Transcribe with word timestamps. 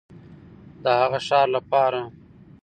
د 0.83 0.85
هغه 0.99 1.19
ښار 1.27 1.47
لپاره 1.55 2.01